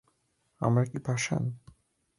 [0.61, 1.43] আমরা কি পাষাণ?